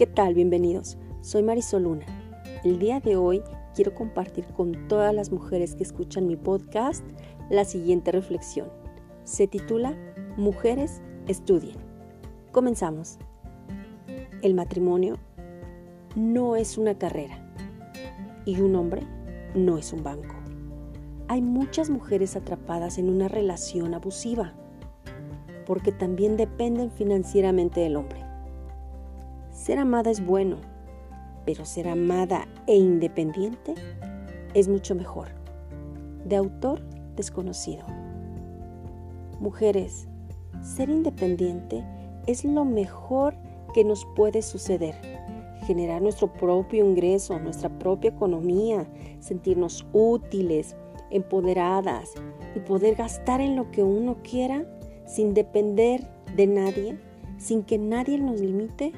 [0.00, 0.32] ¿Qué tal?
[0.32, 0.96] Bienvenidos.
[1.20, 2.06] Soy Marisol Luna.
[2.64, 3.42] El día de hoy
[3.74, 7.04] quiero compartir con todas las mujeres que escuchan mi podcast
[7.50, 8.70] la siguiente reflexión.
[9.24, 9.94] Se titula
[10.38, 11.76] Mujeres estudien.
[12.50, 13.18] Comenzamos.
[14.40, 15.18] El matrimonio
[16.16, 17.52] no es una carrera
[18.46, 19.02] y un hombre
[19.54, 20.34] no es un banco.
[21.28, 24.54] Hay muchas mujeres atrapadas en una relación abusiva
[25.66, 28.29] porque también dependen financieramente del hombre.
[29.60, 30.56] Ser amada es bueno,
[31.44, 33.74] pero ser amada e independiente
[34.54, 35.28] es mucho mejor.
[36.24, 36.80] De autor
[37.14, 37.84] desconocido.
[39.38, 40.08] Mujeres,
[40.62, 41.84] ser independiente
[42.26, 43.34] es lo mejor
[43.74, 44.94] que nos puede suceder.
[45.66, 50.74] Generar nuestro propio ingreso, nuestra propia economía, sentirnos útiles,
[51.10, 52.14] empoderadas
[52.56, 54.64] y poder gastar en lo que uno quiera
[55.06, 56.98] sin depender de nadie,
[57.36, 58.94] sin que nadie nos limite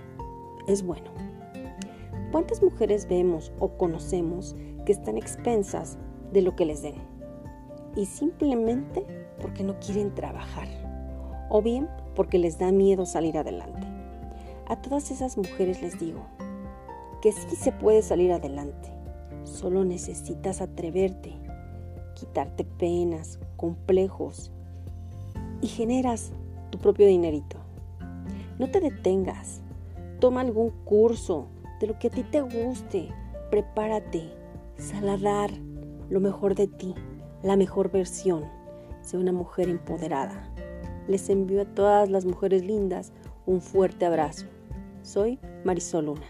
[0.67, 1.11] es bueno.
[2.31, 5.99] ¿Cuántas mujeres vemos o conocemos que están expensas
[6.33, 6.95] de lo que les den?
[7.95, 9.05] Y simplemente
[9.41, 10.69] porque no quieren trabajar.
[11.51, 13.87] O bien porque les da miedo salir adelante.
[14.67, 16.21] A todas esas mujeres les digo
[17.21, 18.89] que sí se puede salir adelante.
[19.45, 21.35] Solo necesitas atreverte,
[22.15, 24.51] quitarte penas, complejos
[25.61, 26.33] y generas
[26.71, 27.59] tu propio dinerito.
[28.59, 29.61] No te detengas,
[30.23, 31.49] Toma algún curso
[31.81, 33.09] de lo que a ti te guste.
[33.51, 34.33] Prepárate.
[34.77, 35.51] Sal a dar
[36.11, 36.95] lo mejor de ti,
[37.43, 38.45] la mejor versión.
[39.01, 40.49] Sé una mujer empoderada.
[41.09, 43.13] Les envío a todas las mujeres lindas
[43.47, 44.47] un fuerte abrazo.
[45.03, 46.27] Soy Marisol Luna.